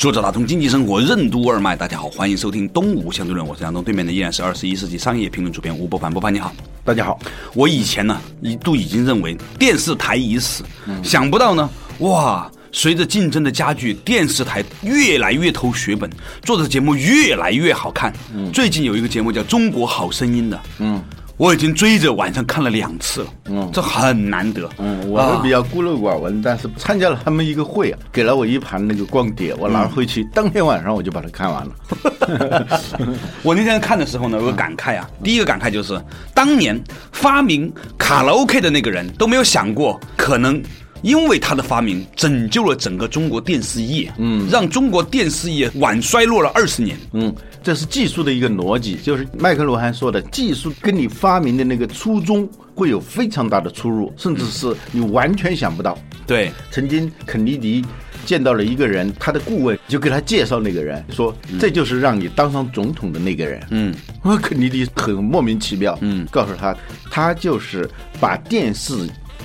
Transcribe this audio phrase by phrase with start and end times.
[0.00, 6.50] 作者打通经济生活任督二脉，大家好，欢迎收听东吴相对论，我是杨东，对面的依然是二十一世纪商业评论主编吴伯凡，伯凡你好，
[6.82, 7.18] 大家好。
[7.52, 10.64] 我以前呢一度已经认为电视台已死，
[11.04, 11.68] 想不到呢，
[11.98, 16.08] 哇，随着竞争的加剧，电视台越来越投血本，
[16.40, 18.10] 做的节目越来越好看。
[18.54, 21.04] 最近有一个节目叫《中国好声音》的，嗯。
[21.40, 24.68] 我已经追着晚上看了两次了，嗯，这很难得。
[24.76, 32.78] 嗯，我是比较孤陋寡闻，但是参加了他们一个会啊，给了我一盘那个光碟，我拿回去，当天晚上我就把它看完了。
[33.42, 35.98] 我那天看的时候呢，有个感慨啊，第一个感慨就是，
[36.34, 36.78] 当年
[37.10, 40.62] 发明卡拉 OK 的那个人都没有想过，可能
[41.00, 47.34] 因为他的发明拯救了整个中国电视业，嗯，让中国电视业晚衰落了二十年，嗯。
[47.62, 55.98] 这是技术的一个逻辑，就是麦克罗汉说的，技术跟你发明的那个初衷会有非常大的出入，甚至是你完全想不到。
[56.26, 57.84] 对，曾经肯尼迪
[58.24, 63.62] 见到了一个人，他的顾问就给他介绍那个人，说这就是让你当上总统的那个人。
[63.70, 63.94] 嗯，
[64.40, 65.98] 肯尼迪很莫名其妙。
[66.00, 66.74] 嗯，告诉他，
[67.10, 67.88] 他就是
[68.18, 68.94] 把电视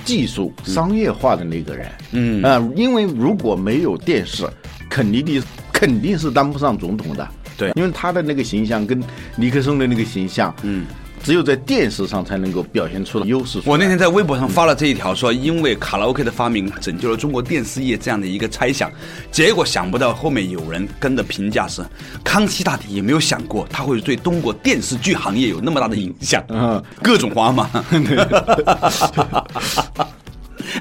[0.04, 1.90] 技术商业化的那个人。
[2.12, 4.48] 嗯啊，因为如果没有电视，
[4.88, 7.28] 肯尼迪肯定是当不上总统的。
[7.56, 9.02] 对，因为他的那个形象跟
[9.36, 10.84] 尼克松的那个形象，嗯，
[11.22, 13.60] 只有在电视上才能够表现出优势。
[13.64, 18.90] 我那天在微博上发了这一条，说因为卡拉 OK 的发明拯救了中国电视业这样的一个猜想，
[19.30, 21.84] 结果想不到后面有人跟的评价是，
[22.22, 27.70] 康熙大帝也没有想过他会对中国电视剧行业有那么大的影响，嗯，各种花嘛。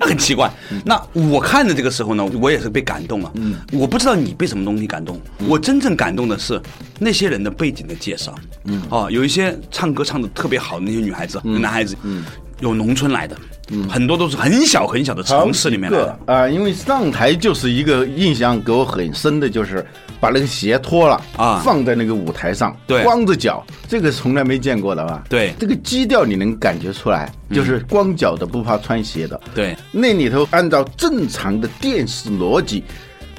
[0.06, 0.52] 很奇怪，
[0.86, 3.32] 那我看的这个时候呢，我也是被感动了。
[3.36, 6.62] 嗯，我不知道你被什么东西感动，我真正感动的是
[7.00, 8.34] 那些人的背景的介绍。
[8.66, 12.24] 嗯，哦，有一些唱歌唱的特别好的那些女孩子、男孩子，嗯，
[12.60, 13.36] 有农村来的。
[13.72, 19.84] 嗯，很多都是很小很小的城市里面来的啊，因为上台就是一个印象给我很深的，就是
[20.20, 25.24] 把那个鞋脱了啊，放在那个舞台上，对，光着脚，这个从来没见过的吧？
[25.30, 29.40] 对，这个基调你能感觉出来，就是光脚的不怕穿鞋的。
[29.54, 32.84] 对，那里头按照正常的电视逻辑，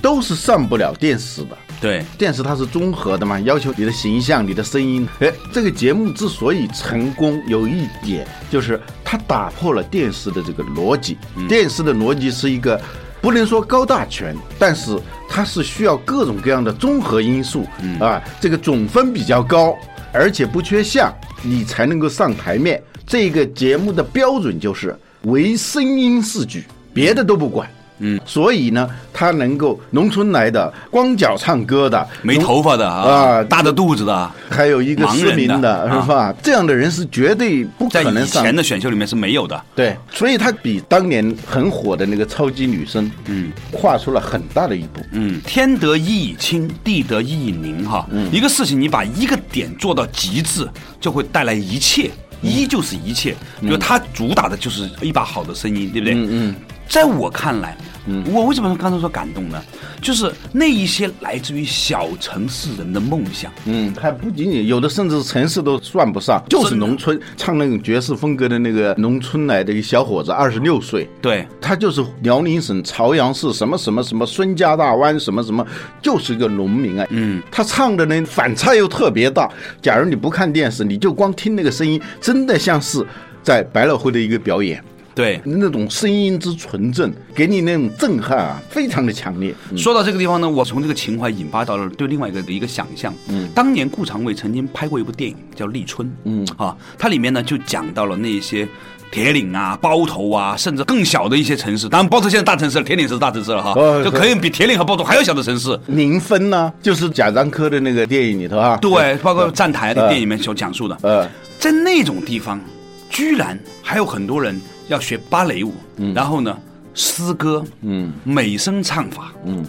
[0.01, 1.57] 都是上不了电视的。
[1.79, 5.07] 对，电视它是综合的嘛，要求你的形象、你的声音。
[5.21, 11.19] 哎， 这个节目之所以成功，有一点就是它打破了电视的这个逻辑。
[11.49, 12.81] 电视的逻辑是一个
[13.27, 14.97] 不能说高大全，但是
[15.29, 17.67] 它是需要各种各样的综合因素
[17.99, 18.23] 啊。
[18.41, 19.77] 这个总分比较高，
[20.13, 22.81] 而且不缺项，你才能够上台面。
[23.05, 27.69] 这个节目的标准就是唯声音是举，别的都不管。
[27.99, 36.35] 嗯，所以呢，他能够农村来的光脚唱歌的，没头发的啊，大着肚子的，还有一个失明的，是吧？
[36.43, 38.43] 这样的人是绝对不可能上。
[38.43, 39.61] 以前的选秀里面是没有的。
[39.75, 45.01] 对，所以他比当年很火的那个超级女声，嗯，跨出了很大的一步。
[45.13, 48.07] 嗯，天得一以清，地得一以宁，哈。
[48.11, 50.69] 嗯，一个事情你把一个点做到极致，
[51.01, 52.11] 就会带来一切。
[52.43, 56.15] 一就是一切，比如他主打的就是一把好的声音，对不对？
[56.15, 56.55] 嗯嗯。
[56.89, 57.77] 在我看来，
[58.07, 59.63] 嗯，我为什么刚才说感动呢？
[60.01, 75.67] 就是那一些来自于小城市人的梦想，嗯，还不仅仅有的，甚至城市都算不上，就是农村唱那种爵士风格的那个农村来的一个小伙子，二十六岁，对，他就是辽宁省朝阳市什么什么什么孙家大湾什么什么，
[76.01, 79.51] 就是一个农民啊，嗯，他唱的呢反差又特别大。
[79.83, 83.05] 假如你不看电视，你就光听那个声音，真的像是
[83.43, 84.83] 在百老汇的一个表演。
[85.17, 89.55] 对，那种声音之纯正，给你那种震撼啊，非常的强烈。
[89.75, 93.15] 说到这个地方呢，我从这个情怀引发到了对另外一个的一个想象。
[93.31, 96.07] 嗯，当年顾长卫曾经拍过一部电影叫《立春》。
[96.25, 98.69] 嗯，啊，它里面呢就讲到了那些
[99.11, 101.89] 铁岭啊、包头啊，甚至更小的一些城市。
[101.89, 103.73] 当然，包头现在大城市了，铁岭是大城市了哈，
[104.05, 105.81] 就可以比铁岭和包头还要小的城市。
[105.87, 108.77] 宁芬呢，就是贾樟柯的那个电影里头啊。
[108.83, 110.99] 对，包括站台的电影里面所讲述的。
[111.01, 111.27] 呃，
[111.59, 112.61] 在那种地方，
[113.09, 114.61] 居然还有很多人。
[114.89, 115.75] 要学芭蕾舞，
[116.15, 116.57] 然后呢，
[116.95, 119.65] 诗歌，嗯，美声唱法，嗯，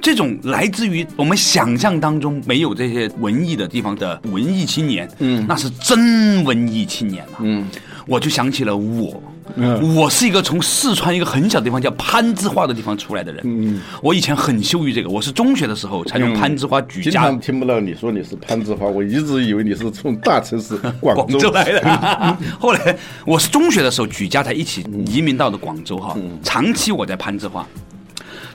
[0.00, 7.66] 这种来自于我们想象当中没有这些文艺的地方的文艺青年，嗯，那是真文艺青年呐，嗯，
[8.10, 9.22] 我就想起了我。
[9.56, 13.40] 嗯我是一个从四川一个很小的地方叫攀枝花的地方出来的人。
[13.44, 21.80] 嗯我以前很羞于这个，我是中学的时候才用攀枝花举家经常听不到你说你是攀枝花，我一直以为你是从大城市广州广州来的。
[22.58, 27.64] 后来我是中学的时候举家才一起移民到的广州哈，长期我在攀枝花。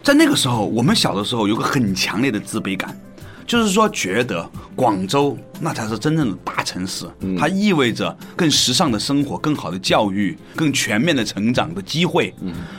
[0.02, 2.96] 在那个时候，我们小的时候有个很强烈的自卑感，
[3.46, 7.06] 就是说觉得广州那才是真正的大城市，
[7.38, 12.34] 它意味着更时尚的生活、更好的教育、更全面的成长的机会。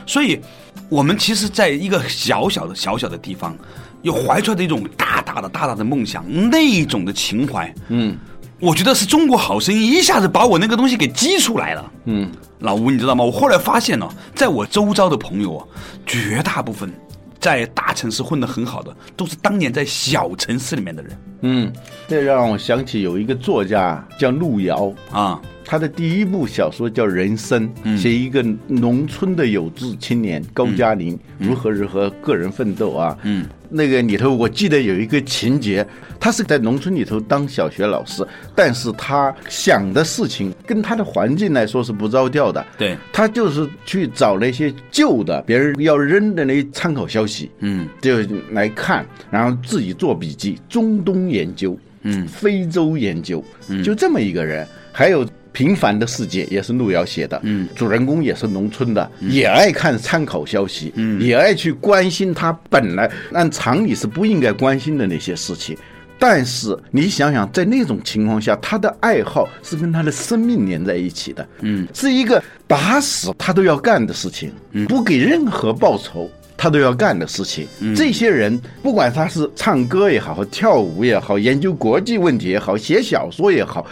[0.05, 0.39] 所以，
[0.89, 3.55] 我们其实在一个小小的小小的地方，
[4.01, 8.17] 又怀揣着一种大大的大大的梦想，那种的情怀，嗯
[8.59, 11.91] 我觉得是中国好声音一下子把我那个东西给激出来了。
[12.05, 12.27] 嗯，
[12.59, 13.23] 老吴，你知道吗？
[13.23, 15.67] 我后来发现呢、在我周遭的朋友啊，
[16.07, 16.91] 绝大部分
[17.47, 21.71] 在大城市混得很好的，都是当年在小城市里面的人嗯，
[22.05, 25.41] 这让我想起有一个作家叫路遥，啊。
[25.67, 33.17] 他的第一部小说叫《人生》，写一个农村的有志青年高加林如何如何个人奋斗啊。
[33.23, 35.85] 嗯，那个里头我记得有一个情节，
[36.21, 38.25] 他是在农村里头当小学老师，
[38.55, 42.65] 但是他想的事情跟他的环境来说是不着调的。
[42.77, 47.85] 对，他就是去找那些旧的别人要扔的那些参考消息，嗯。
[47.99, 48.15] 就
[48.51, 52.25] 来看，然后自己做笔记，中东研究，嗯。
[52.25, 53.43] 非洲研究，
[53.83, 54.65] 就这么一个人。
[54.93, 55.23] 还有
[55.57, 61.19] 《平凡的世界》也是路遥写的，嗯，主人公也是农村的，也爱看参考消息，嗯。
[61.19, 65.75] 也爱去关心他本来按常理是不应该关心的那些事情。
[66.19, 74.51] 但是你想想，在那种情况下，他的爱好是跟他的生命连在一起的，嗯，是一个打死他都要干的事情，
[74.87, 76.29] 不给任何报酬。
[76.59, 83.85] 他都要干的事情，这些人不管他是唱歌也好，跳舞也好，研究国际问题也好，写小说也好，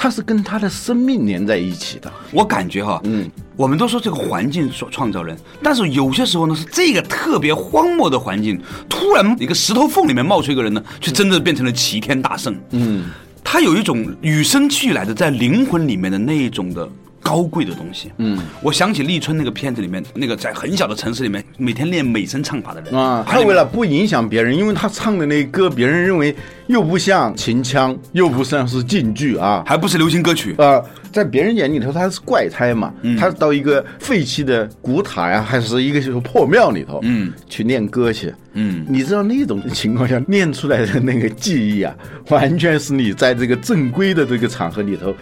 [0.00, 2.10] 他是跟他的生命连在一起的。
[2.30, 12.56] 我感觉哈，嗯，我们都说这个环境所创造人，但是有些时候呢，是这个特别荒漠的环境，突然一个石头缝里面冒出一个人呢，却真的变成了齐天大圣。
[12.70, 13.06] 嗯，
[13.42, 16.88] 他有一种与生俱来的在灵魂里面的那一种的
[17.20, 18.10] 高贵的东西。
[18.18, 26.34] 嗯，我想起立春那个片子里面，那个在很小的城市里面每天练美声唱法的人啊，他为了不影响别人，因为他唱的那歌，别人认为
[26.66, 30.82] 又不像秦腔，又不像是京剧啊，还不是流行歌曲，啊，
[31.12, 33.16] 在别人眼里头他是怪胎嘛，嗯。
[33.16, 38.86] 他到一个废弃的古塔呀，还是一个就是破庙里头，嗯，去练歌去，嗯。
[38.88, 41.94] 你知道那种情况下练出来的那个技艺啊，
[42.28, 45.14] 完全是你在这个正规的这个场合里头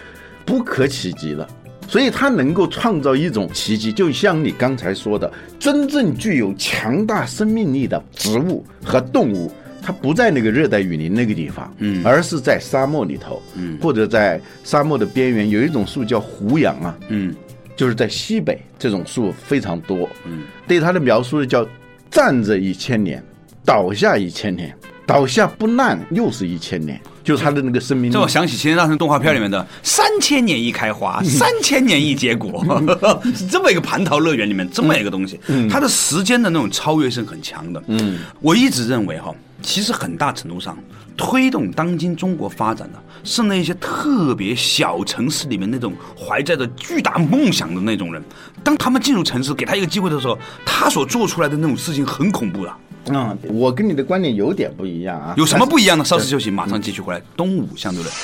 [0.45, 1.47] 不可企及的。
[1.89, 9.51] 所以它能够创造一种奇迹，就像你刚才说的，真正具有强大生命力的植物和动物，
[9.83, 12.05] 它不在那个热带雨林那个地方，嗯。
[12.05, 13.79] 而是在沙漠里头，嗯。
[13.81, 17.35] 或者在沙漠的边缘，有一种树叫胡杨啊，嗯。
[17.77, 20.09] 就是在西北，这种树非常多。
[20.25, 21.69] 嗯，对它的描述叫
[22.11, 23.23] 站着一千年，
[23.67, 24.75] 倒下一千年，
[25.07, 28.21] 倒下不烂又是一千年，就是它的那个生命力这。
[28.21, 32.65] 我想起《齐天大圣》动画片里面的“三千年一开花，三千年一结果”，
[33.33, 35.39] 是这么一个蟠桃乐园里面这么一个东西，
[35.71, 37.81] 它的时间的那种超越性很强的。
[37.87, 39.33] 嗯，我一直认为哈，
[39.63, 40.77] 其实很大程度上
[41.17, 48.21] 推动当今中国发展的是那些特别小城市里面那种怀揣着巨大梦想的那种人。
[48.65, 52.75] 当他们进入城市，给他一个机会的时候，他所做出来的那种事情很恐怖的。
[53.09, 55.35] 嗯，我跟你的观点有点不一样啊。
[55.37, 56.05] 有什么不一样呢？
[56.05, 57.23] 稍事休息，马上继续回来。
[57.37, 58.15] 东吴相对论。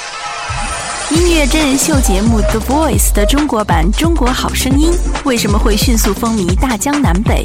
[1.10, 4.90] 音乐真人秀节目《The Voice》的中国版《中国好声音》
[5.24, 7.44] 为什么会迅速风靡大江南北？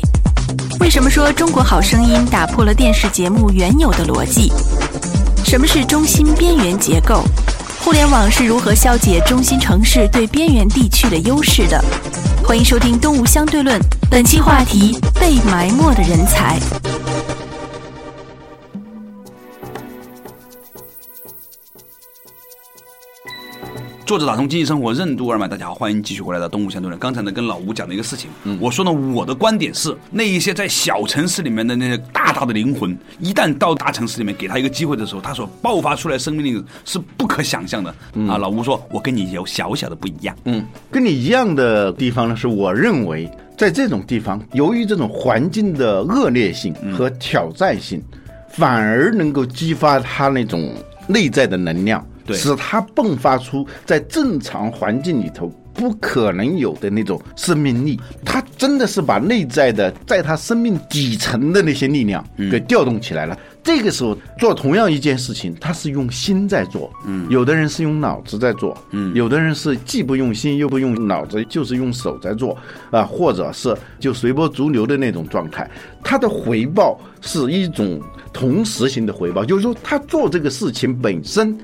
[0.80, 4.52] 为什么说《中国好声音》打破了电视节目原有的逻辑？
[5.44, 7.24] 什么是中心边缘结构？
[7.84, 11.84] 互联网是如何消解中心城市对边缘地区的优势的？
[12.46, 16.58] 欢迎收听《东吴相对论》，本期话题：被埋没的人才。
[24.08, 26.98] 作者打通经济生活任督二脉，大家好，欢迎继续回来到东吴相对论。
[26.98, 37.90] 刚才呢，跟老吴讲了一个事情，嗯我说呢，我的观点是，那一些在小城市里面的那些大大的灵魂，一旦到大城市里面给他一个机会的时候，他所爆发出来的生命力是不可想象的。
[38.30, 40.34] 啊，老吴说，我跟你有小小的不一样。
[40.46, 48.02] 嗯，跟你一样的地方呢，是我认为在这种地方，由于这种环境的恶劣性和挑战性，
[48.48, 50.74] 反而能够激发他那种
[51.08, 52.38] 内在的能量，对。
[52.38, 58.00] 使他迸发出在正常环境里头不可能有的那种生命力。
[58.24, 63.38] 他真的是把内在的，在他生命底层的那些力量给调动起来了。
[63.64, 72.58] 这个时候做同样一件事情，他是用心在做，嗯，有的人是用脑子在做，嗯，有的人是既不用心又不用脑子，就是用手在做，
[72.92, 75.70] 啊，或者是就随波逐流的那种状态，
[76.02, 81.58] 他的回报是一种同时性的回报，就是说他做这个事情本身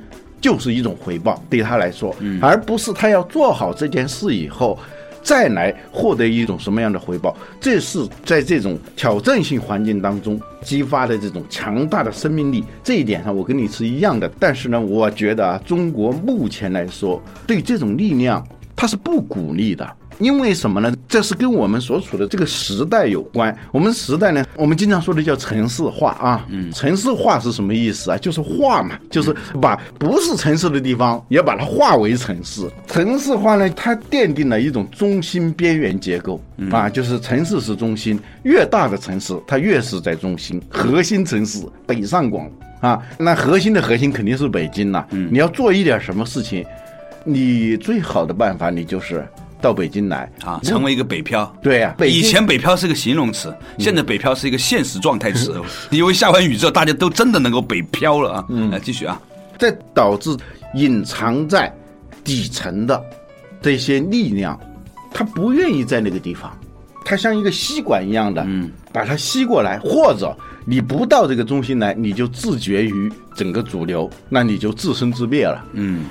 [0.43, 4.77] 就是一种回报，对他来说，而不是他要做好这件事以后。
[5.23, 7.33] 再来获得一种什么样的回报？
[7.57, 12.61] 这是在这种挑战性环境当中激发的这种强大的生命力。
[12.83, 14.29] 这一点上，我跟你是一样的。
[14.37, 18.45] 但是呢，我觉得啊，中国目前来说，对这种力量，
[18.75, 19.89] 它是不鼓励的。
[20.19, 20.93] 因为什么呢？
[21.07, 23.55] 这是跟我们所处的这个时代有关。
[23.71, 26.45] 我们时代呢，我们经常说的叫城市化啊。
[26.49, 28.17] 嗯，城市化是什么意思啊？
[28.17, 32.69] 就是化嘛，就是把不是城市的地方也把它化为城市。
[32.87, 36.41] 城市化呢，它奠定了一种中心边缘结构
[36.71, 45.05] 啊，就是城市是中心，越大的城市它越是在中心，核心城市北上广啊，那核心的核心肯定是北京了。
[45.11, 46.65] 嗯，你要做一点什么事情，
[47.23, 49.25] 你最好的办法，你就是。
[49.63, 51.49] 到北京来啊，成为一个北漂。
[51.63, 55.55] 对呀，以前北漂是个形容词，现在北漂是一个现实状态词。
[55.89, 58.45] 因为下完雨之后，大家都真的能够北漂了啊。
[58.49, 59.17] 嗯，来继续啊。
[59.57, 60.35] 这导致
[60.75, 61.73] 隐藏在
[62.25, 63.01] 底层的
[63.61, 64.59] 这些力量，
[65.13, 66.51] 他不愿意在那个地方，
[67.05, 75.63] 他像一个吸管一样的，嗯，把它吸过来，或者你不到这个中心来，你就自绝于整个主流，那你就自生自灭了。
[75.71, 76.03] 嗯，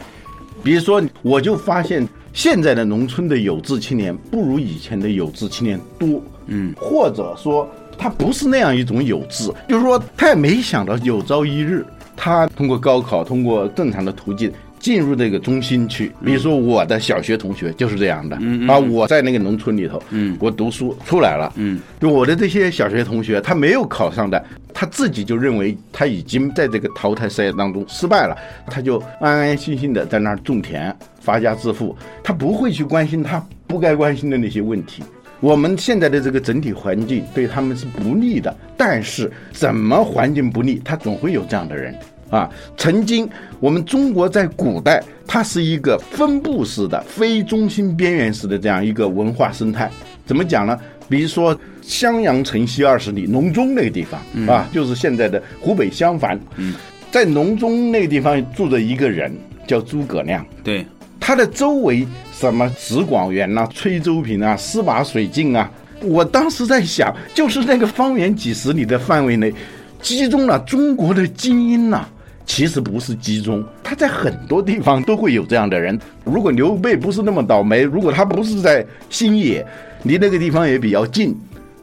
[0.65, 2.09] 比如说，我就发现。
[2.33, 11.85] 现在的农村的有志青年不如以前的有志青年多，嗯，或者说他不是那样一种有志，就是说他也没想到有朝一日
[12.17, 14.51] 他通过高考，通过正常的途径
[14.83, 16.13] 进入这个中心去。
[16.23, 18.37] 比如说我的小学同学就是这样的，
[18.71, 24.45] 啊，我在那个农村里头，嗯，我读书出来了，嗯，就我的这些小学同学，他没有考上的。
[24.75, 28.35] 他自己就认为他已经在这个淘汰赛当中失败了，
[28.69, 35.03] 他就安安心心的在那儿种田发家致富，他不会去关心他不该关心的那些问题。
[35.41, 41.95] 我们现在的这个整体环境对他们是不利的，但是怎么环境不利，他总会有这样的人
[42.33, 42.51] 啊。
[42.77, 43.29] 曾经
[43.61, 49.89] 我们中国在古代，它是一个分布式的、非中心边缘式的这样一个文化生态。
[50.27, 50.77] 怎么讲呢？
[51.09, 56.41] 比如说襄阳城西二十里，隆中那个地方啊，就是现在的湖北襄樊。
[56.57, 56.75] 嗯
[57.11, 59.31] 在隆中那个地方住着一个人，
[59.67, 60.43] 叫诸葛亮。
[60.65, 60.87] 对，
[61.21, 65.71] 他的周围什么石广元呐、崔州平啊、司马水镜啊，
[66.01, 69.53] 我当时在想，就是那个方圆几十里的范围内，
[70.01, 72.09] 集中了中国的精英呐。
[72.45, 75.99] 其实不是集中，他在很多地方都会有这样的人。
[76.25, 79.65] 如果刘备不是那么倒霉，如果他不是在新野。
[80.05, 81.33] 离那个地方也比较近，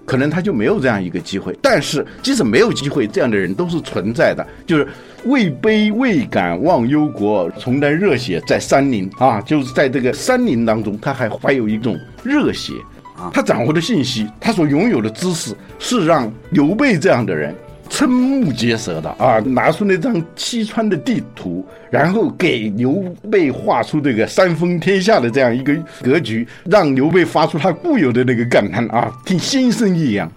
[0.06, 1.58] 可能他就没有这样一个机会。
[1.62, 4.46] 但是即使没有机会，这样的人都是存在的。
[4.68, 4.86] 就是
[5.24, 12.74] 位卑未敢忘忧国，从来热血在山林啊，就是在这个山林当中，他还怀有一种热血。
[13.32, 17.56] 他掌握的信息，他所拥有的知识，是让刘备这样的人。
[17.90, 19.40] 瞠目结舌的啊！
[19.40, 30.32] 拿出那张西川的地图，然后给刘备画出这个三分天下的这样一个格局，让刘备发出他固有的那个感叹啊，听先生一样，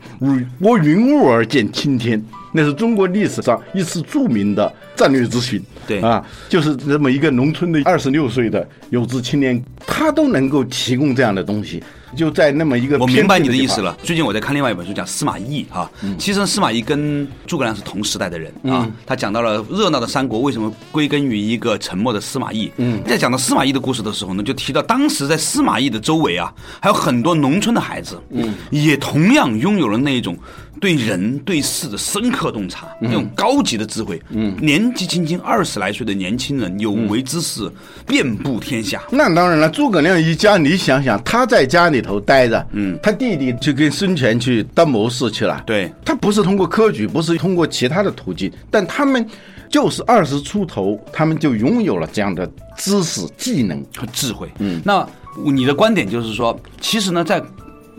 [0.59, 2.21] 我云雾而见青天，
[2.53, 5.63] 那是中国历史上一次著名的战略咨询。
[5.87, 11.83] 对啊，就是这么一个农村的二十六岁的有志青年，他都能够提供这样的东西。
[12.17, 13.97] 就在那么一个，我明白你的意思了。
[14.03, 15.91] 最近我在看另外一本书，讲司马懿哈。
[16.19, 18.89] 其实司马懿跟诸葛亮是同时代的人啊。
[19.07, 22.71] 他讲到了热闹的三国为什么归根于一个沉默的司马懿。
[22.77, 30.37] 嗯在讲到司马懿的故事的时候呢，就提到当时在司马懿的周围啊，还有很多农村的孩子，嗯也同样拥有了那一种
[30.81, 34.21] 对人对事的深刻洞察，那种高级的智慧。
[34.31, 37.71] 嗯年纪轻轻二十来岁的年轻人，有为之士
[38.07, 39.01] 遍布天下。
[39.11, 42.03] 那当然了，诸葛亮一家，你想想他在家里。
[42.03, 45.63] 头待着，嗯，他弟弟就跟孙权去当谋士去了。
[45.65, 49.25] 对他不是通过科举，不是通过其他的途径，但他们
[49.69, 54.51] 就是二十出头，他们就拥有了这样的知识、技能和智慧。
[54.59, 55.07] 嗯，那
[55.47, 57.41] 你的观点就是说，其实呢，在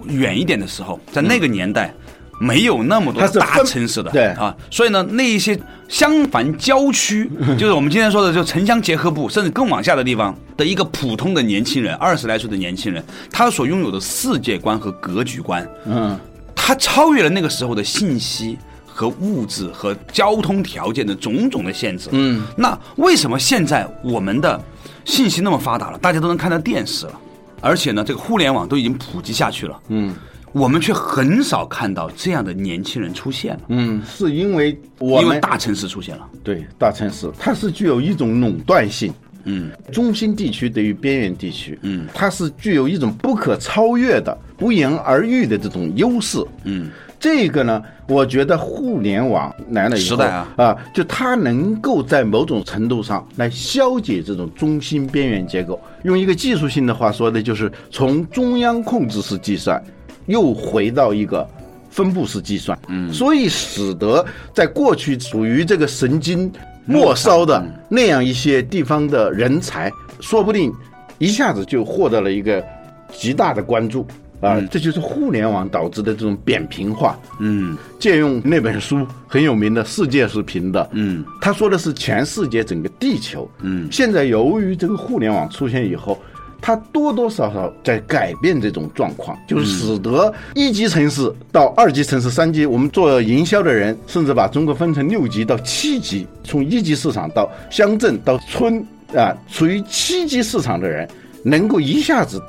[0.10, 1.94] 远一点的时候，在那个年代。
[2.40, 4.26] 没有那么多大城市的，对。
[4.34, 16.20] 啊，所以呢，那一些襄樊郊区， 就是我们今天说的，就城乡结合部，甚至更往下的地方的一个普通的年轻人，二十来岁的年轻人，他所拥有的世界观和格局观，嗯，
[16.56, 24.60] 他超越了那个时候的信息和物质和交通条件的种种的限制，嗯，那为什么现在我们的
[25.06, 27.14] 信息那么发达了，大家都能看到电视了？
[27.62, 30.14] 而且呢，这个互联网都已经普及下去了，嗯
[30.54, 36.30] 我们却很少看到这样的年轻人出现了，嗯，是因为我因为们大城市出现了。
[36.44, 39.14] 对大城市，它是具有一种垄断性。
[39.46, 46.42] 嗯，中心地区对于边缘地区，嗯，它是具有一种不可超越的、不言而喻的这种优势。
[46.64, 55.78] 嗯，这个呢，我觉得互联网来了以后时代啊就它能够在某种程度上来消解这种中心边缘结构。
[56.04, 59.84] 用一个技术性的话说的，就是从中央控制式计算，
[60.28, 61.48] 又回到一个
[61.90, 62.78] 分布式计算。
[62.88, 66.52] 嗯，所以使得在过去属于这个神经
[66.86, 70.74] 末梢的那样一些地方的人才，说不定
[71.18, 72.64] 一下子就获得了一个
[73.12, 74.06] 极大的关注。
[74.42, 77.18] 啊，这就是互联网导致的这种扁平化。
[77.40, 83.50] 嗯借用那本书很有名的《世界是平的》，嗯他说的是全世界整个地球。
[83.62, 86.22] 嗯现在由于这个互联网出现以后，
[86.66, 98.80] 它多多少少在改变这种状况，就是使得一级城市到二级城市、三级，我们做营销的人，甚至把中国分成六级到七级，从一级市场到乡镇到村
[99.14, 101.06] 啊，处于七级市场的人，
[101.44, 102.42] 能够一下子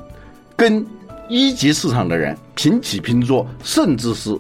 [0.55, 0.87] 跟
[1.29, 4.39] 一级市场的人平起平坐，甚至是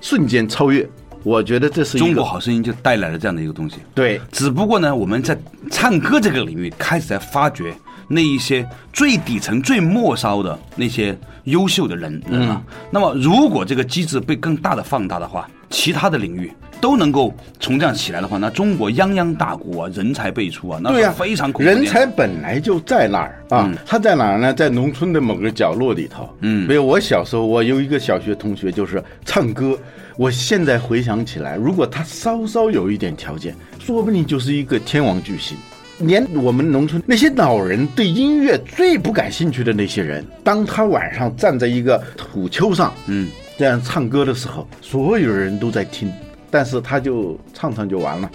[0.00, 0.88] 瞬间超越。
[1.24, 3.78] 我觉得这是中国好声音就带来了这样的一个东西。
[3.92, 5.36] 对只不过呢，我们在
[5.72, 7.74] 唱歌这个领域开始在发掘
[8.08, 12.62] 那一些最底层、最末梢的那些优秀的人人了。
[12.90, 21.74] 那么，如果这个机制被更大的放大的话，其他的领域都能够从这样起来的话，那中国泱泱大国啊，人才辈出啊，那是、非常恐怖的。
[21.74, 24.54] 人才本来就在那儿啊，嗯他在哪儿呢？
[24.54, 26.28] 在农村的某个角落里头。
[26.42, 29.76] 嗯比如我小时候，我有一个小学同学就是唱歌，
[30.16, 35.56] 我现在回想起来，如果他稍稍有一点条件，说不定就是一个天王巨星。
[35.98, 46.12] 连我们农村那些老人对音乐最不感兴趣的那些人，当他晚上站在一个土丘上，嗯，这样唱歌的时候，所有人都在听，
[46.50, 48.30] 但是他就唱唱就完了，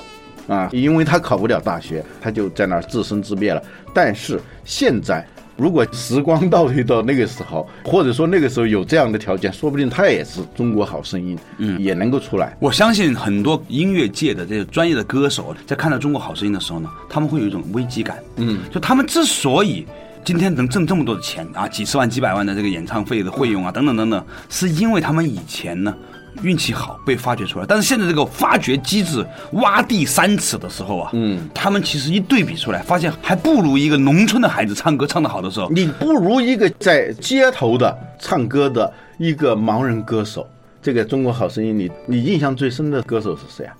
[0.47, 3.61] 啊，因为他考不了大学，他就在那儿自生自灭了。
[3.93, 5.25] 但是现在，
[5.61, 12.57] 如果时光倒退到那个时候，或者说那个时候有这样的条件，说不定他也是中国好声音，嗯，也能够出来。
[12.59, 18.17] 我相信很多音乐界的这些专业的歌手，在看到《中国好声音》的时候呢，他们会有一种危机感。
[18.37, 19.85] 嗯，就他们之所以
[20.23, 25.95] 今天能挣这么多的钱啊，几十万、几百万的这个演唱费的费用啊，等等等等，是因为他们以前呢
[26.43, 27.65] 运气好被发掘出来。
[27.67, 35.69] 但是现在这个发掘机制挖地三尺的时候啊，嗯，他们其实一对比出来，发现还不如一个农村的孩子唱歌唱得好的时候。
[35.69, 40.47] 你不如一个在街头的唱歌的一个盲人歌手。
[40.83, 43.75] 这个《中国好声音》里，你印象最深的歌手是谁啊？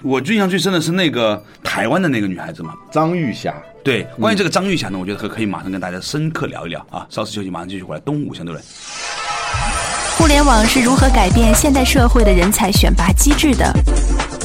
[0.00, 3.54] 我印象最深的是那个台湾的那个女孩子嘛，张玉霞。
[3.84, 7.06] 对，关于这个张玉霞呢，我觉得可可以马上跟大家深刻聊一聊啊。
[7.10, 8.00] 稍事休息，马上继续回来。
[8.00, 8.64] 东吴相对论，
[10.18, 13.70] 互联网是如何改变现代社会的人才选拔机制的？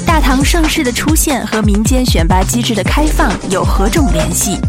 [0.06, 4.60] 大唐盛世的出现和民间选拔机制的开放有何种联系？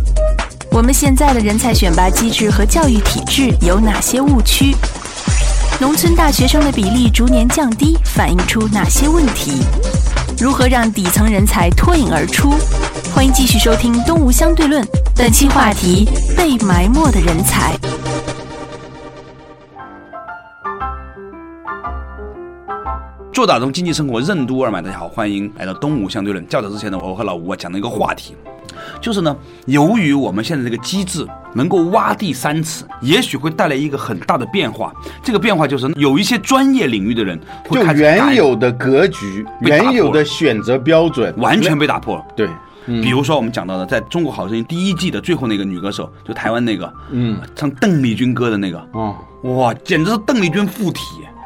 [0.71, 4.77] 我们现在的人才选拔机制和教育体制有哪些误区？
[5.81, 9.61] 农村大学生的比例逐年降低，反映出哪些问题？
[10.39, 12.55] 如何让底层人才脱颖而出？
[13.13, 14.83] 欢迎继续收听《东吴相对论》，
[15.17, 17.77] 本期话题：被埋没的人才。
[23.33, 26.47] 做打通经济生活任督二脉，大家好，欢迎来到东吴相对论。
[26.49, 28.37] 较早之前呢，我和老吴啊讲了一个话题，
[29.01, 34.93] 就是呢，由于我们现在这个机制能够挖地三尺，也许会带来一个很大的变化。
[35.23, 42.25] 这个变化就是有一些专业领域的人会就原有的格局、原有的选择标准完全被打破了。
[42.37, 42.47] 对，
[42.85, 51.01] 比如说我们讲到的，在中国好声音第一季的最后那个女歌手，就台湾那个，嗯，唱邓丽君歌的那个，哦哇，简直是邓丽君附体。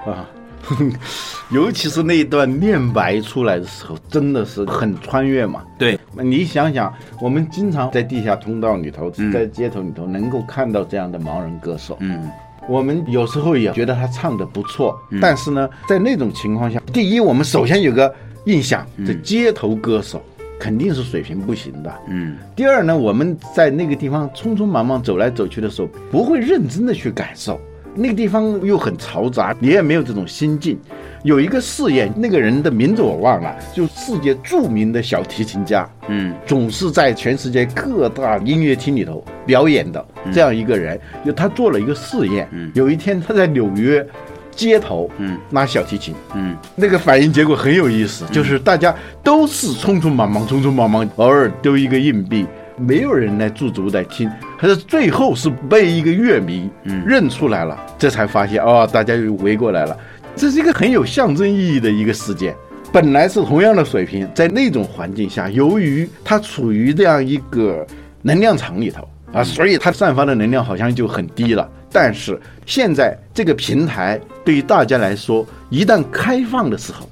[0.05, 0.27] 啊，
[1.51, 5.63] 尤其是那一段念白出来的时候，真的是很穿越嘛。
[5.79, 11.97] 对，你想想，我们经常在地下通道里头，在街头里头能够看到这样的盲人歌手。
[12.01, 12.29] 嗯，
[12.69, 18.13] 我们有时候也觉得他唱的不错，但是呢，在那种情况下，第一，我们首先有个
[18.47, 20.21] 印象，这街头歌手
[20.59, 21.95] 肯定是水平不行的。
[22.09, 27.61] 嗯，第二呢，我们在那个地方匆匆忙忙走来走去的时候，不会认真的去感受。
[27.97, 30.79] 那个地方又很嘈杂，你也没有这种心境。
[31.25, 42.49] 有一个试验，那个人的名字我忘了，就世界著名的小提琴家，嗯，总是在全世界各大音乐厅里头表演的这样一个人，就他做了一个试验。
[42.75, 44.07] 有一天他在纽约
[44.55, 56.69] 街头，嗯，拉小提琴，嗯，那个反应结果很有意思，就是大家都是匆匆忙忙、匆匆忙忙，偶尔丢一个硬币，没有人来驻足来听，可是最后是被一个乐迷
[57.05, 59.97] 认出来了，这才发现哦，大家又围过来了。
[60.35, 62.55] 这是一个很有象征意义的一个事件。
[62.93, 67.87] 本来是同样的水平，在那种环境下，由于它处于这样一个
[68.23, 71.69] 能量场里头啊，所以它散发的能量好像就很低了。
[71.91, 77.09] 但是现在这个平台对于大家来说，一旦开放的时候，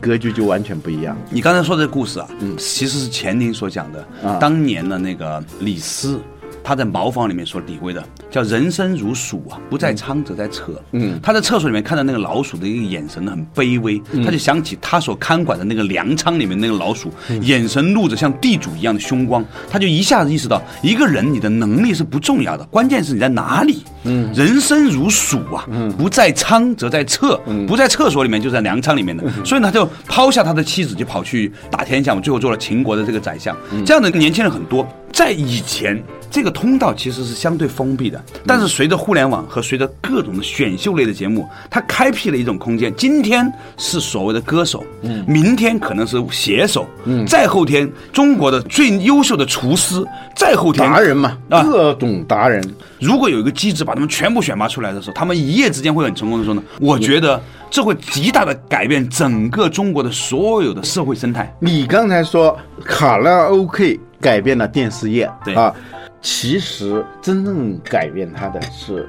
[0.00, 1.16] 格局就完全不一样。
[1.30, 4.06] 你刚才说这个故事啊，嗯，其实是钱宁所讲的。
[4.22, 6.20] 啊当年的那个李斯，
[6.66, 10.82] 他在茅房里面所体会的，叫人生如鼠啊，不在仓则在厕。
[10.90, 11.16] 嗯。
[11.22, 17.08] 他在厕所里面看到那个老鼠的一个眼神很卑微，他就想起他所看管的那个粮仓里面那个老鼠，
[17.42, 23.84] 眼神露着像地主一样的凶光，他就一下子意识到，一个人你的能力是不重要的，关键是你在哪里。
[24.02, 25.64] 嗯，人生如鼠啊，
[25.96, 29.22] 不在仓则在厕，不在厕所里面就在粮仓里面的。
[29.44, 33.56] 所以呢，他就抛下他的妻子，就跑去打天下嘛，最后做了秦国的这个宰相。
[33.84, 35.98] 这样的年轻人很多，在以前。
[36.28, 42.92] 这个通道其实是相对封闭的，但是随着互联网和随着各种的选秀类的节目，它开辟了一种空间。
[42.94, 52.62] 今天是所谓的歌手，嗯，明天可能是写手，嗯，再后天中国的最优秀的厨师，再后天达人嘛，啊各种达人，
[53.00, 61.54] 如果有一个机制把他们全部选拔出来的时候，他们一夜之间会很成功的时候呢，我觉得这会极大的改变整个中国的所有的社会生态。
[61.60, 65.74] 你刚才说卡拉 OK 改变了电视业，对啊，
[66.22, 69.08] 其实真正改变它的是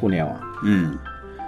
[0.00, 0.36] 互联网。
[0.64, 0.96] 嗯，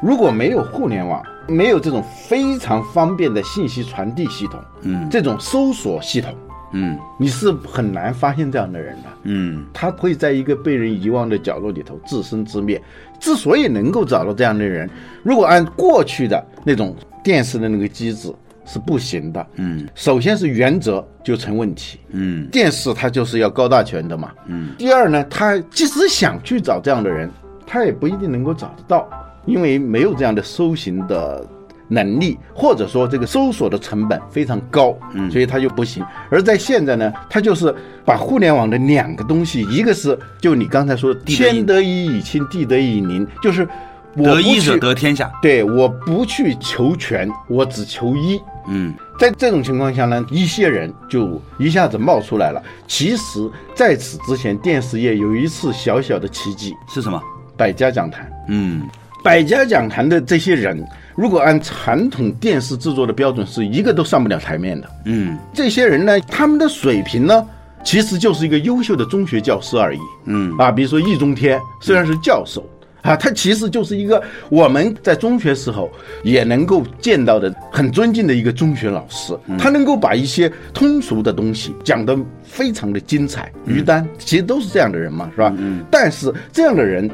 [0.02, 6.32] 如果没有互联网，没有这种非常方便的信息传递系统，嗯这种搜索系统，
[6.72, 9.08] 嗯你是很难发现这样的人的。
[9.24, 12.80] 嗯他会在一个被人遗忘的角落里头自生自灭。
[13.18, 14.88] 之所以能够找到这样的人，
[15.22, 18.32] 如果按过去的那种电视的那个机制
[18.64, 19.46] 是不行的。
[19.56, 24.30] 嗯首先是原则就成问题，嗯电视它就是要高大全的嘛。
[24.46, 24.70] 嗯。
[24.78, 27.30] 第二呢，他即使想去找这样的人，
[27.66, 29.08] 他也不一定能够找得到，
[29.44, 31.46] 因为没有这样的搜寻的
[31.90, 36.02] 能力，或者说这个搜索的成本非常高，嗯，所以它就不行。
[36.30, 37.74] 而在现在呢，它就是
[38.04, 43.68] 把互联网的两个东西，一个是就你刚才说的天得一以亲，地得一以宁，就是
[44.16, 45.30] 我得一者得天下。
[45.42, 48.40] 对，我不去求全，我只求一。
[48.68, 52.62] 嗯在这种情况下呢，一些人就一下子冒出来了。
[52.86, 57.20] 其实，在此之前，电视业有一次小小的奇迹是什么？——
[57.56, 58.30] 百家讲坛。
[58.48, 58.88] 嗯
[59.22, 60.82] 百家讲坛的这些人，
[61.20, 64.88] 如果按传统电视制作的标准，是一个都上不了台面的。
[65.04, 67.46] 嗯这些人呢，他们的水平呢，
[67.84, 69.98] 其实就是一个优秀的中学教师而已。
[70.24, 72.64] 嗯啊，比如说易中天虽然是教授。
[73.02, 75.90] 啊，他其实就是一个我们在中学时候
[76.22, 83.50] 也能够见到的很尊敬的一个中学老师，他能够把一些通俗的东西讲得非常的精彩。
[83.66, 85.50] 于丹其实都是这样的人嘛，是吧？
[85.56, 85.82] 嗯。
[85.90, 87.10] 但是这样的人，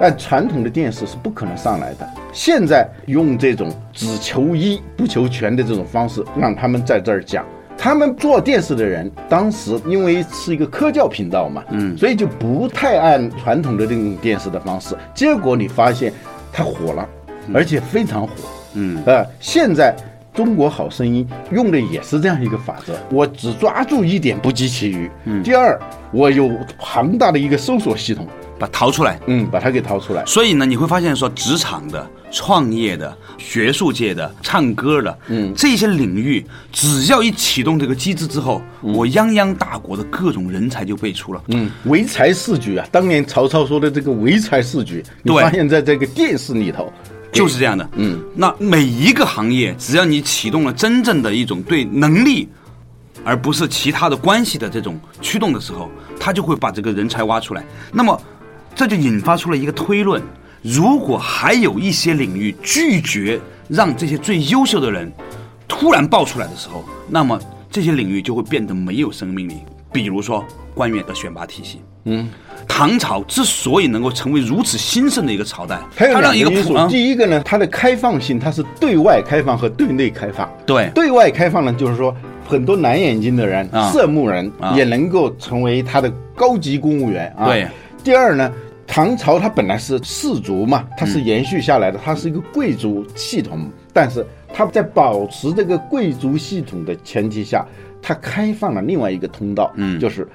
[0.00, 2.08] 按传统的电视是不可能上来的。
[2.32, 7.44] 现在用这种只求一不求全的这种方式，让他们在这儿讲。
[7.76, 14.96] 他们做电视的人，当时因为是一个科教频道嘛，嗯，所以就不太按传统的这种电视的方式。
[15.12, 16.12] 结果你发现
[16.52, 17.06] 它火了，
[17.52, 18.32] 而且非常火，
[18.74, 19.94] 嗯呃，现在
[20.32, 25.10] 中国好声音用的也是这样一个法则，我只抓住一点，不及其余。
[25.24, 25.78] 嗯，第二，
[26.12, 28.26] 我有庞大的一个搜索系统，
[28.58, 29.20] 把它掏出来。
[29.26, 30.24] 嗯，把它给掏出来。
[30.26, 41.42] 所以呢，你会发现说，职场的、创业的、学术界的、唱歌的，嗯，这些领域，只要一启动这个机制之后，我泱泱大国的各种人才就辈出了。
[41.48, 42.86] 嗯，唯才是举啊！
[42.90, 46.92] 当年曹操说的这个唯才是举，你对发现在这个电视里头，
[47.32, 47.88] 就是这样的。
[47.96, 52.48] 嗯，那每一个行业，只要你启动了真正的一种对能力，
[53.24, 57.64] 而不是其他的关系的这种驱动的时候，他就会把这个人才挖出来。
[57.92, 58.20] 那么，
[58.74, 60.22] 这就引发出了一个推论：
[60.62, 65.10] 如果还有一些领域拒绝让这些最优秀的人
[65.68, 67.38] 突然爆出来的时候，那么
[67.70, 69.58] 这些领域就会变得没有生命力。
[69.92, 72.28] 比如说官员的选拔体系，嗯，
[72.66, 76.76] 唐朝之所以能够成为如此兴盛的一个朝代，它有两个因素。
[76.88, 80.50] 第一个呢，它的开放性，它是对外开放和对内开放。
[80.66, 82.12] 对对外开放呢，就是说
[82.44, 87.46] 很多蓝眼睛的人、啊色目人啊也能够成为他的高级公务员啊。
[87.46, 87.68] 对。
[88.04, 88.52] 第二呢，
[88.86, 97.66] 唐朝它本来是氏族嘛，它是延续下来的，它是一个贵族系统，但是它在保持这个贵族系统的前提下，
[98.02, 100.28] 它开放了另外一个通道，嗯，就是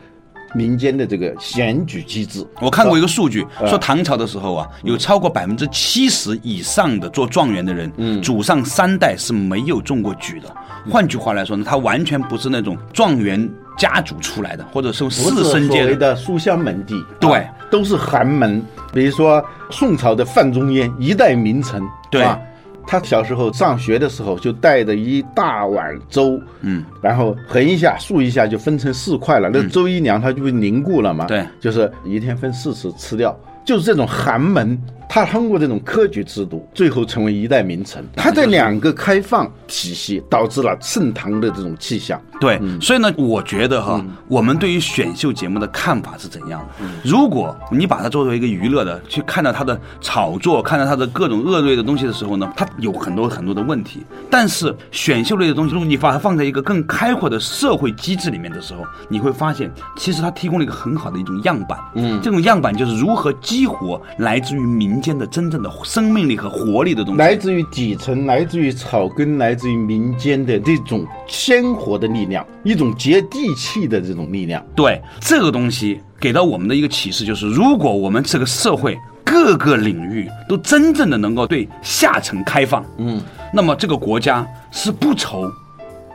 [0.55, 2.43] 民间的这个选举机制。
[2.59, 10.51] 我看过一个数据，呃说唐朝的时候啊，有超过百分之七十以上的做状元的人，嗯祖上三代是没有中过举的。
[10.89, 13.47] 换句话来说呢，他完全不是那种状元
[13.79, 15.87] 家族出来的，或者是不士是所绅阶的。
[15.87, 18.61] 谓的书香门第，对啊都是寒门。
[18.93, 22.39] 比如说宋朝的范仲淹，一代名臣，对吧
[22.85, 29.47] 他小时候上学的时候，就带着一大碗粥，嗯，然后横一下、竖一下就分成四块了。
[29.53, 31.25] 那粥一凉，它就会凝固了嘛。
[31.25, 33.37] 对就是一天分四次吃掉。
[33.63, 34.75] 就是这种寒门，
[35.09, 38.05] 他通过这种科举制度，最后成为一代名臣。
[38.15, 42.21] 他的两个开放体系，导致了盛唐的这种气象。
[42.39, 46.85] 对，嗯所以呢，我觉得哈，我们对于选秀节目的看法是怎样的？
[47.03, 54.05] 如果你把它作为一个娱乐的去看到它的炒作，看到它的各种恶劣的东西的时候呢，它有很多很多的问题。
[54.29, 61.79] 但是选秀类的东西，如果你把它放在一个更开阔的社会机制里面的时候，你会发现，其实它提供了一个很好的一种样板。
[61.95, 67.19] 嗯，这种样板就是如何激活来自于民间的真正的生命力和活力的东西。
[67.19, 74.65] 来自于底层，来自于草根，来自于民间的这种鲜活的力量，一种接地气的这种力量。
[74.75, 83.21] 对这个东西给到我们的一个启示就是，如果我们这个社会各个领域都真正的能够对下层开放，嗯，
[83.53, 85.51] 那么这个国家是不愁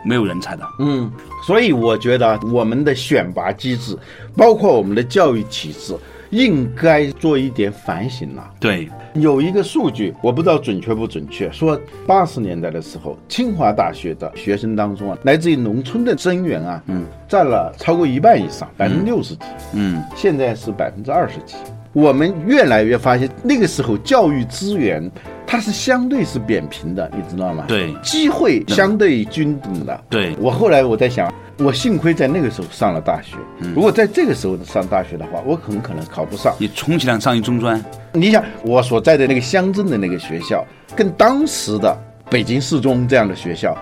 [0.05, 0.67] 没有人才的。
[0.81, 1.11] 嗯，
[1.47, 3.97] 所以我觉得我们的选拔机制，
[4.37, 5.97] 包括我们的教育体制，
[6.35, 8.51] 应该做一点反省了。
[8.59, 19.45] 对，有一个数据，我不知道准确不准确，说八十年代的时候，清华大学的学生当中啊，来自于农村的生源啊，嗯，占了超过一半以上，百分之六十几，
[19.75, 21.55] 嗯，现在是百分之二十几。
[21.93, 25.09] 我们越来越发现，那个时候教育资源
[25.47, 27.65] 它是相对是扁平的，你知道吗？
[27.69, 30.05] 对机会相对均等的。
[30.09, 33.37] 对我后来我在想，我幸亏在那个时候上了大学，
[33.75, 36.55] 如果在这个时候上大学的话，我很可能考不上。
[36.59, 40.65] 你充其量上一中专，你想，我所在的那个乡镇的那个学校，
[40.97, 41.97] 跟当时的
[42.31, 43.77] 北京四中这样的学校，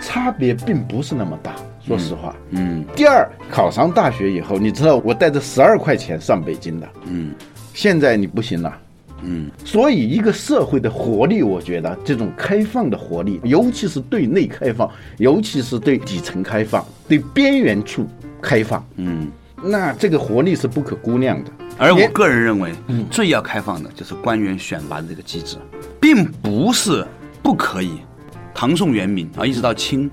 [0.00, 1.52] 差别并不是那么大。
[1.84, 7.32] 说实话，嗯第二，考上大学以后，你知道我带着十二块钱上北京的，嗯
[7.74, 8.76] 现在你不行了。
[9.22, 18.06] 嗯，所以，一个社会的活力，我觉得这种开放的活力，尤其是对内开放，尤其是对底层开放，对边缘处
[18.40, 19.28] 开放，嗯。
[19.62, 21.50] 那这个活力是不可估量的。
[21.78, 22.72] 而我个人认为，
[23.10, 25.56] 最要开放的就是官员选拔的这个机制，
[25.98, 27.04] 并不是
[27.42, 27.92] 不可以。
[28.54, 30.10] 唐宋元明啊，一直到清，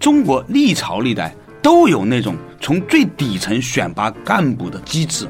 [0.00, 5.26] 中国历朝历代都有那种从最底层选拔干部的机制，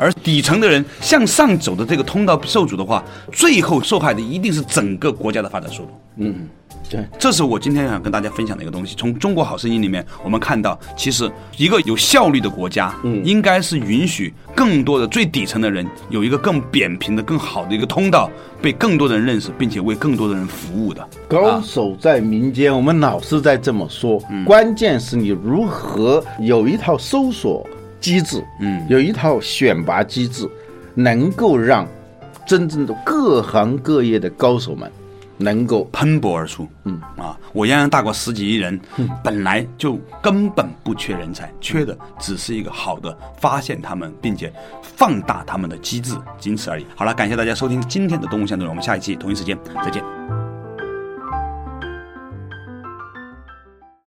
[0.00, 5.90] 而底层的人向上走的这个通道受阻的话，最后受害的一定是整个国家的发展速度。
[6.16, 6.48] 嗯，
[6.88, 8.96] 对，这是我今天想跟大家分享的一个东西。
[8.96, 18.30] 从《中国好声音》里面，我们看到，其实一个有效率的国家，嗯，应该是允许更多的最底层的人有一个更扁平的、更好的一个通道，
[18.62, 21.06] 被更多的人认识，并且为更多的人服务的。
[21.28, 24.18] 高手在民间，我们老是在这么说。
[24.46, 27.66] 关键是你如何有一套搜索
[28.00, 30.48] 机制，嗯有一套选拔机制，
[30.94, 31.86] 能够让
[32.46, 34.90] 真正的各行各业的高手们
[35.36, 38.78] 能够喷薄而出，嗯啊，我泱泱大国十几亿人，
[39.22, 46.84] 本来就根本不缺人才，缺的只是一个好的发现他们并且放大他们的机制，仅此而已。
[46.94, 50.49] 好了，感谢大家收听今天的动物相对论，我们下一期同一时间再见。